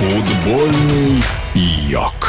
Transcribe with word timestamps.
Футбольный 0.00 1.22
йог. 1.54 2.19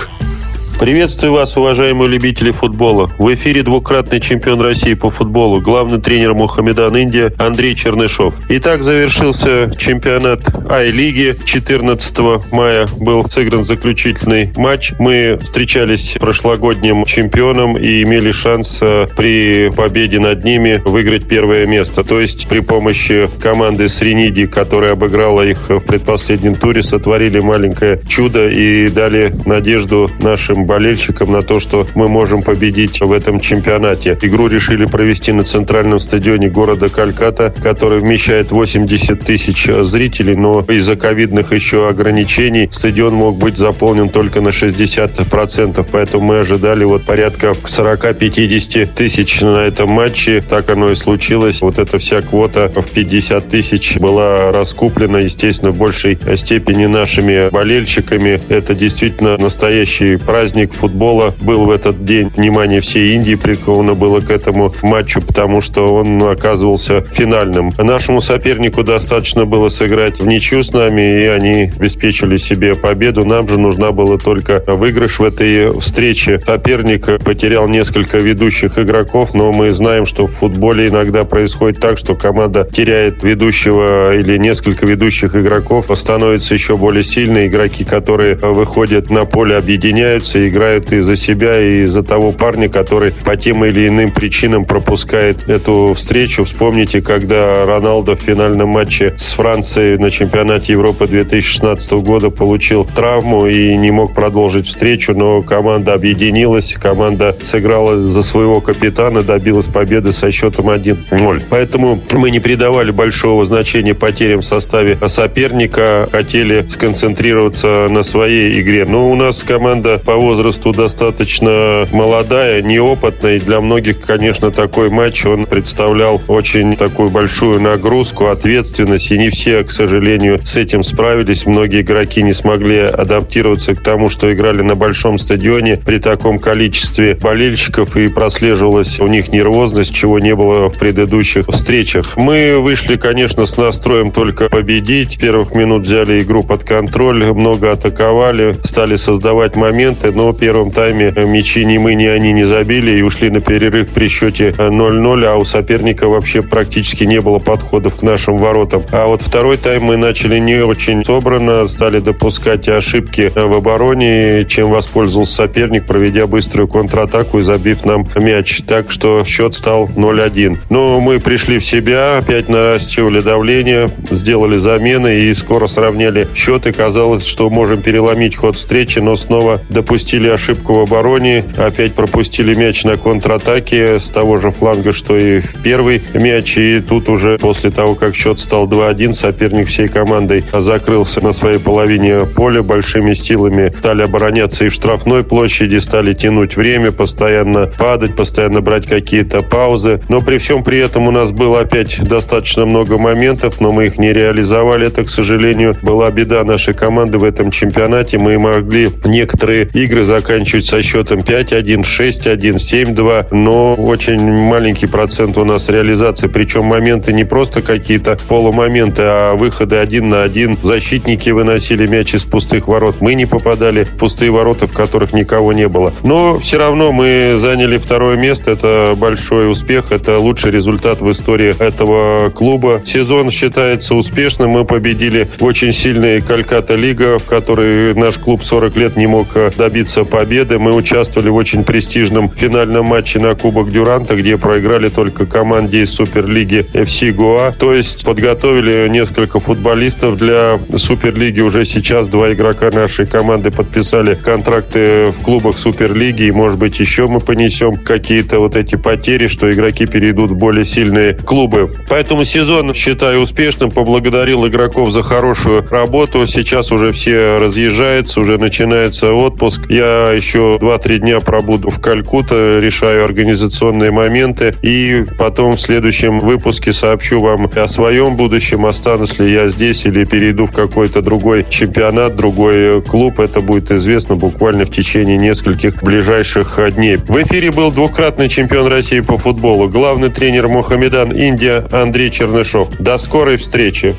Приветствую 0.81 1.33
вас, 1.33 1.55
уважаемые 1.57 2.09
любители 2.09 2.49
футбола. 2.49 3.07
В 3.19 3.31
эфире 3.35 3.61
двукратный 3.61 4.19
чемпион 4.19 4.61
России 4.61 4.95
по 4.95 5.11
футболу, 5.11 5.61
главный 5.61 6.01
тренер 6.01 6.33
Мухаммедан 6.33 6.97
Индия 6.97 7.31
Андрей 7.37 7.75
Чернышов. 7.75 8.33
Итак, 8.49 8.81
завершился 8.81 9.71
чемпионат 9.77 10.41
Ай-лиги. 10.71 11.35
14 11.45 12.17
мая 12.51 12.87
был 12.97 13.23
сыгран 13.25 13.63
заключительный 13.63 14.51
матч. 14.55 14.93
Мы 14.97 15.37
встречались 15.43 16.13
с 16.13 16.17
прошлогодним 16.17 17.05
чемпионом 17.05 17.77
и 17.77 18.01
имели 18.01 18.31
шанс 18.31 18.79
э, 18.81 19.05
при 19.15 19.69
победе 19.69 20.17
над 20.17 20.43
ними 20.43 20.81
выиграть 20.83 21.27
первое 21.27 21.67
место. 21.67 22.03
То 22.03 22.19
есть 22.19 22.47
при 22.47 22.61
помощи 22.61 23.29
команды 23.39 23.87
Сриниди, 23.87 24.47
которая 24.47 24.93
обыграла 24.93 25.43
их 25.43 25.69
в 25.69 25.81
предпоследнем 25.81 26.55
туре, 26.55 26.81
сотворили 26.81 27.39
маленькое 27.39 28.01
чудо 28.07 28.49
и 28.49 28.89
дали 28.89 29.31
надежду 29.45 30.09
нашим 30.19 30.70
болельщикам 30.71 31.33
на 31.33 31.41
то, 31.41 31.59
что 31.59 31.85
мы 31.95 32.07
можем 32.07 32.43
победить 32.43 33.01
в 33.01 33.11
этом 33.11 33.41
чемпионате. 33.41 34.17
Игру 34.21 34.47
решили 34.47 34.85
провести 34.85 35.33
на 35.33 35.43
центральном 35.43 35.99
стадионе 35.99 36.47
города 36.49 36.87
Кальката, 36.87 37.53
который 37.61 37.99
вмещает 37.99 38.51
80 38.51 39.19
тысяч 39.19 39.65
зрителей, 39.65 40.37
но 40.37 40.61
из-за 40.61 40.95
ковидных 40.95 41.51
еще 41.51 41.89
ограничений 41.89 42.69
стадион 42.71 43.15
мог 43.15 43.37
быть 43.37 43.57
заполнен 43.57 44.07
только 44.07 44.39
на 44.39 44.49
60%, 44.49 45.85
поэтому 45.91 46.23
мы 46.23 46.39
ожидали 46.39 46.85
вот 46.85 47.03
порядка 47.03 47.47
40-50 47.49 48.89
тысяч 48.95 49.41
на 49.41 49.65
этом 49.67 49.89
матче. 49.89 50.41
Так 50.41 50.69
оно 50.69 50.89
и 50.89 50.95
случилось. 50.95 51.61
Вот 51.61 51.79
эта 51.79 51.97
вся 51.97 52.21
квота 52.21 52.71
в 52.73 52.89
50 52.89 53.49
тысяч 53.49 53.97
была 53.97 54.53
раскуплена, 54.53 55.19
естественно, 55.19 55.71
в 55.71 55.77
большей 55.77 56.17
степени 56.37 56.85
нашими 56.85 57.49
болельщиками. 57.49 58.39
Это 58.47 58.73
действительно 58.73 59.37
настоящий 59.37 60.15
праздник 60.15 60.60
праздник 60.61 60.73
футбола 60.73 61.33
был 61.41 61.65
в 61.65 61.71
этот 61.71 62.05
день. 62.05 62.29
Внимание 62.35 62.81
всей 62.81 63.15
Индии 63.15 63.35
приковано 63.35 63.93
было 63.95 64.19
к 64.19 64.29
этому 64.29 64.73
матчу, 64.83 65.21
потому 65.21 65.61
что 65.61 65.93
он 65.93 66.21
оказывался 66.23 67.01
финальным. 67.01 67.71
Нашему 67.77 68.21
сопернику 68.21 68.83
достаточно 68.83 69.45
было 69.45 69.69
сыграть 69.69 70.19
в 70.19 70.27
ничью 70.27 70.63
с 70.63 70.71
нами, 70.71 71.23
и 71.23 71.25
они 71.25 71.71
обеспечили 71.75 72.37
себе 72.37 72.75
победу. 72.75 73.25
Нам 73.25 73.47
же 73.47 73.59
нужна 73.59 73.91
была 73.91 74.17
только 74.17 74.63
выигрыш 74.67 75.19
в 75.19 75.23
этой 75.23 75.79
встрече. 75.79 76.41
Соперник 76.45 77.23
потерял 77.23 77.67
несколько 77.67 78.17
ведущих 78.17 78.77
игроков, 78.77 79.33
но 79.33 79.51
мы 79.51 79.71
знаем, 79.71 80.05
что 80.05 80.27
в 80.27 80.31
футболе 80.31 80.87
иногда 80.87 81.23
происходит 81.23 81.79
так, 81.79 81.97
что 81.97 82.15
команда 82.15 82.67
теряет 82.71 83.23
ведущего 83.23 84.15
или 84.15 84.37
несколько 84.37 84.85
ведущих 84.85 85.35
игроков, 85.35 85.85
становятся 85.95 86.53
еще 86.53 86.77
более 86.77 87.03
сильные 87.03 87.47
игроки, 87.47 87.83
которые 87.83 88.35
выходят 88.35 89.09
на 89.09 89.25
поле, 89.25 89.55
объединяются 89.57 90.39
и 90.39 90.50
играют 90.51 90.91
и 90.91 90.99
за 90.99 91.15
себя, 91.15 91.59
и 91.59 91.85
за 91.85 92.03
того 92.03 92.31
парня, 92.31 92.69
который 92.69 93.11
по 93.11 93.35
тем 93.35 93.65
или 93.65 93.87
иным 93.87 94.11
причинам 94.11 94.65
пропускает 94.65 95.49
эту 95.49 95.93
встречу. 95.95 96.43
Вспомните, 96.43 97.01
когда 97.01 97.65
Роналдо 97.65 98.15
в 98.15 98.21
финальном 98.21 98.69
матче 98.69 99.13
с 99.17 99.33
Францией 99.33 99.97
на 99.97 100.09
чемпионате 100.09 100.73
Европы 100.73 101.07
2016 101.07 101.91
года 101.93 102.29
получил 102.29 102.83
травму 102.83 103.47
и 103.47 103.75
не 103.77 103.91
мог 103.91 104.13
продолжить 104.13 104.67
встречу, 104.67 105.13
но 105.15 105.41
команда 105.41 105.93
объединилась, 105.93 106.73
команда 106.73 107.35
сыграла 107.41 107.97
за 107.97 108.21
своего 108.21 108.61
капитана, 108.61 109.21
добилась 109.21 109.67
победы 109.67 110.11
со 110.11 110.31
счетом 110.31 110.69
1-0. 110.69 111.43
Поэтому 111.49 111.99
мы 112.11 112.29
не 112.29 112.39
придавали 112.39 112.91
большого 112.91 113.45
значения 113.45 113.93
потерям 113.93 114.41
в 114.41 114.45
составе 114.45 114.97
соперника, 115.07 116.09
хотели 116.11 116.65
сконцентрироваться 116.69 117.87
на 117.89 118.03
своей 118.03 118.61
игре. 118.61 118.85
Но 118.85 119.09
у 119.09 119.15
нас 119.15 119.43
команда 119.43 119.97
по 119.97 120.15
возрасту 120.15 120.40
возрасту 120.41 120.71
достаточно 120.71 121.87
молодая, 121.91 122.63
неопытная. 122.63 123.35
И 123.35 123.39
для 123.39 123.61
многих, 123.61 124.01
конечно, 124.01 124.49
такой 124.49 124.89
матч, 124.89 125.23
он 125.23 125.45
представлял 125.45 126.19
очень 126.27 126.75
такую 126.75 127.09
большую 127.09 127.61
нагрузку, 127.61 128.25
ответственность. 128.25 129.11
И 129.11 129.19
не 129.19 129.29
все, 129.29 129.63
к 129.63 129.71
сожалению, 129.71 130.39
с 130.43 130.55
этим 130.55 130.81
справились. 130.81 131.45
Многие 131.45 131.81
игроки 131.81 132.23
не 132.23 132.33
смогли 132.33 132.79
адаптироваться 132.79 133.75
к 133.75 133.83
тому, 133.83 134.09
что 134.09 134.33
играли 134.33 134.63
на 134.63 134.73
большом 134.73 135.19
стадионе 135.19 135.77
при 135.77 135.99
таком 135.99 136.39
количестве 136.39 137.13
болельщиков. 137.13 137.95
И 137.95 138.07
прослеживалась 138.07 138.99
у 138.99 139.05
них 139.05 139.31
нервозность, 139.31 139.93
чего 139.93 140.17
не 140.17 140.33
было 140.33 140.69
в 140.69 140.79
предыдущих 140.79 141.45
встречах. 141.49 142.17
Мы 142.17 142.57
вышли, 142.59 142.95
конечно, 142.95 143.45
с 143.45 143.57
настроем 143.57 144.11
только 144.11 144.49
победить. 144.49 145.19
Первых 145.19 145.53
минут 145.53 145.83
взяли 145.83 146.21
игру 146.21 146.41
под 146.41 146.63
контроль, 146.63 147.31
много 147.31 147.71
атаковали, 147.71 148.55
стали 148.63 148.95
создавать 148.95 149.55
моменты, 149.55 150.11
но 150.21 150.33
в 150.33 150.37
первом 150.37 150.69
тайме 150.69 151.11
мячи 151.25 151.65
ни 151.65 151.79
мы, 151.79 151.95
ни 151.95 152.05
они 152.05 152.31
не 152.31 152.43
забили 152.43 152.91
и 152.91 153.01
ушли 153.01 153.31
на 153.31 153.41
перерыв 153.41 153.89
при 153.89 154.07
счете 154.07 154.49
0-0, 154.49 155.25
а 155.25 155.35
у 155.35 155.45
соперника 155.45 156.07
вообще 156.07 156.43
практически 156.43 157.05
не 157.05 157.19
было 157.21 157.39
подходов 157.39 157.95
к 157.95 158.03
нашим 158.03 158.37
воротам. 158.37 158.83
А 158.91 159.07
вот 159.07 159.23
второй 159.23 159.57
тайм 159.57 159.85
мы 159.85 159.97
начали 159.97 160.37
не 160.37 160.63
очень 160.63 161.03
собрано, 161.03 161.67
стали 161.67 161.97
допускать 161.97 162.69
ошибки 162.69 163.31
в 163.33 163.51
обороне, 163.51 164.45
чем 164.45 164.69
воспользовался 164.69 165.33
соперник, 165.33 165.87
проведя 165.87 166.27
быструю 166.27 166.67
контратаку 166.67 167.39
и 167.39 167.41
забив 167.41 167.83
нам 167.83 168.05
мяч. 168.15 168.61
Так 168.67 168.91
что 168.91 169.25
счет 169.25 169.55
стал 169.55 169.87
0-1. 169.87 170.57
Но 170.69 170.99
мы 170.99 171.19
пришли 171.19 171.57
в 171.57 171.65
себя, 171.65 172.19
опять 172.19 172.47
наращивали 172.47 173.21
давление, 173.21 173.89
сделали 174.11 174.57
замены 174.57 175.21
и 175.21 175.33
скоро 175.33 175.65
сравняли 175.65 176.27
счет. 176.35 176.67
И 176.67 176.71
казалось, 176.71 177.25
что 177.25 177.49
можем 177.49 177.81
переломить 177.81 178.35
ход 178.35 178.55
встречи, 178.55 178.99
но 178.99 179.15
снова 179.15 179.61
допустили 179.69 180.10
допустили 180.11 180.29
ошибку 180.29 180.73
в 180.73 180.79
обороне, 180.79 181.45
опять 181.57 181.93
пропустили 181.93 182.53
мяч 182.53 182.83
на 182.83 182.97
контратаке 182.97 183.97
с 183.97 184.09
того 184.09 184.39
же 184.39 184.51
фланга, 184.51 184.91
что 184.91 185.17
и 185.17 185.39
в 185.39 185.63
первый 185.63 186.01
мяч. 186.13 186.57
И 186.57 186.81
тут 186.81 187.07
уже 187.07 187.37
после 187.37 187.69
того, 187.69 187.95
как 187.95 188.13
счет 188.13 188.37
стал 188.37 188.67
2-1, 188.67 189.13
соперник 189.13 189.69
всей 189.69 189.87
командой 189.87 190.43
закрылся 190.51 191.21
на 191.21 191.31
своей 191.31 191.59
половине 191.59 192.25
поля 192.35 192.61
большими 192.61 193.13
силами. 193.13 193.73
Стали 193.79 194.01
обороняться 194.01 194.65
и 194.65 194.67
в 194.67 194.73
штрафной 194.73 195.23
площади, 195.23 195.77
стали 195.77 196.13
тянуть 196.13 196.57
время, 196.57 196.91
постоянно 196.91 197.67
падать, 197.79 198.13
постоянно 198.13 198.59
брать 198.59 198.87
какие-то 198.87 199.41
паузы. 199.41 200.01
Но 200.09 200.19
при 200.19 200.39
всем 200.39 200.65
при 200.65 200.79
этом 200.79 201.07
у 201.07 201.11
нас 201.11 201.31
было 201.31 201.61
опять 201.61 202.03
достаточно 202.03 202.65
много 202.65 202.97
моментов, 202.97 203.61
но 203.61 203.71
мы 203.71 203.85
их 203.85 203.97
не 203.97 204.11
реализовали. 204.11 204.87
Это, 204.87 205.05
к 205.05 205.09
сожалению, 205.09 205.77
была 205.81 206.11
беда 206.11 206.43
нашей 206.43 206.73
команды 206.73 207.17
в 207.17 207.23
этом 207.23 207.49
чемпионате. 207.49 208.17
Мы 208.17 208.37
могли 208.37 208.89
некоторые 209.05 209.69
игры 209.73 210.00
заканчивать 210.03 210.65
со 210.65 210.81
счетом 210.81 211.19
5-1, 211.19 211.83
6-1, 211.83 212.55
7-2, 212.55 213.27
но 213.31 213.73
очень 213.75 214.21
маленький 214.21 214.87
процент 214.87 215.37
у 215.37 215.45
нас 215.45 215.69
реализации. 215.69 216.27
Причем 216.27 216.65
моменты 216.65 217.13
не 217.13 217.23
просто 217.23 217.61
какие-то 217.61 218.17
полумоменты, 218.27 219.01
а 219.03 219.35
выходы 219.35 219.75
один 219.75 220.09
на 220.09 220.23
один. 220.23 220.57
Защитники 220.63 221.29
выносили 221.29 221.85
мяч 221.85 222.13
из 222.13 222.23
пустых 222.23 222.67
ворот. 222.67 223.01
Мы 223.01 223.15
не 223.15 223.25
попадали 223.25 223.83
в 223.83 223.97
пустые 223.97 224.31
ворота, 224.31 224.67
в 224.67 224.73
которых 224.73 225.13
никого 225.13 225.51
не 225.51 225.67
было. 225.67 225.93
Но 226.03 226.39
все 226.39 226.57
равно 226.57 226.91
мы 226.91 227.35
заняли 227.37 227.77
второе 227.77 228.17
место. 228.17 228.51
Это 228.51 228.93
большой 228.95 229.51
успех. 229.51 229.91
Это 229.91 230.19
лучший 230.19 230.51
результат 230.51 231.01
в 231.01 231.11
истории 231.11 231.53
этого 231.59 232.29
клуба. 232.29 232.81
Сезон 232.85 233.31
считается 233.31 233.95
успешным. 233.95 234.51
Мы 234.51 234.63
победили 234.63 235.27
очень 235.39 235.73
сильный 235.73 236.21
Кальката 236.21 236.75
Лига, 236.75 237.19
в 237.19 237.25
которой 237.25 237.93
наш 237.95 238.17
клуб 238.17 238.43
40 238.43 238.75
лет 238.77 238.95
не 238.95 239.07
мог 239.07 239.27
добиться 239.57 239.90
добиться 239.91 240.03
победы. 240.05 240.57
Мы 240.57 240.73
участвовали 240.73 241.29
в 241.29 241.35
очень 241.35 241.63
престижном 241.63 242.29
финальном 242.29 242.85
матче 242.85 243.19
на 243.19 243.35
Кубок 243.35 243.71
Дюранта, 243.71 244.15
где 244.15 244.37
проиграли 244.37 244.89
только 244.89 245.25
команде 245.25 245.81
из 245.81 245.91
Суперлиги 245.91 246.65
FC 246.73 247.11
Гоа. 247.11 247.51
То 247.51 247.73
есть 247.73 248.05
подготовили 248.05 248.87
несколько 248.89 249.39
футболистов 249.39 250.17
для 250.17 250.59
Суперлиги. 250.77 251.41
Уже 251.41 251.65
сейчас 251.65 252.07
два 252.07 252.31
игрока 252.31 252.71
нашей 252.71 253.05
команды 253.05 253.51
подписали 253.51 254.15
контракты 254.15 255.11
в 255.11 255.23
клубах 255.23 255.57
Суперлиги. 255.57 256.23
И, 256.23 256.31
может 256.31 256.59
быть, 256.59 256.79
еще 256.79 257.07
мы 257.07 257.19
понесем 257.19 257.75
какие-то 257.75 258.39
вот 258.39 258.55
эти 258.55 258.75
потери, 258.75 259.27
что 259.27 259.51
игроки 259.51 259.85
перейдут 259.85 260.31
в 260.31 260.37
более 260.37 260.65
сильные 260.65 261.13
клубы. 261.13 261.69
Поэтому 261.89 262.23
сезон 262.23 262.73
считаю 262.73 263.21
успешным. 263.21 263.71
Поблагодарил 263.71 264.47
игроков 264.47 264.91
за 264.91 265.03
хорошую 265.03 265.65
работу. 265.69 266.27
Сейчас 266.27 266.71
уже 266.71 266.91
все 266.91 267.39
разъезжаются, 267.39 268.21
уже 268.21 268.37
начинается 268.37 269.13
отпуск. 269.13 269.69
Я 269.69 269.80
еще 269.81 270.57
2-3 270.59 270.99
дня 270.99 271.19
пробуду 271.19 271.69
в 271.69 271.79
Калькутта, 271.79 272.59
решаю 272.59 273.05
организационные 273.05 273.91
моменты. 273.91 274.53
И 274.61 275.05
потом 275.17 275.55
в 275.55 275.61
следующем 275.61 276.19
выпуске 276.19 276.73
сообщу 276.73 277.19
вам 277.21 277.49
о 277.55 277.67
своем 277.67 278.15
будущем, 278.15 278.65
останусь 278.65 279.19
ли 279.19 279.31
я 279.31 279.47
здесь 279.47 279.85
или 279.85 280.05
перейду 280.05 280.45
в 280.45 280.51
какой-то 280.51 281.01
другой 281.01 281.45
чемпионат, 281.49 282.15
другой 282.15 282.81
клуб. 282.81 283.19
Это 283.19 283.41
будет 283.41 283.71
известно 283.71 284.15
буквально 284.15 284.65
в 284.65 284.71
течение 284.71 285.17
нескольких 285.17 285.81
ближайших 285.83 286.59
дней. 286.75 286.97
В 286.97 287.21
эфире 287.23 287.51
был 287.51 287.71
двукратный 287.71 288.29
чемпион 288.29 288.67
России 288.67 288.99
по 288.99 289.17
футболу, 289.17 289.67
главный 289.67 290.09
тренер 290.09 290.47
Мухаммедан 290.47 291.11
Индия 291.11 291.65
Андрей 291.71 292.09
Чернышов. 292.09 292.69
До 292.79 292.97
скорой 292.97 293.37
встречи! 293.37 293.95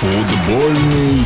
Футбольный 0.00 1.24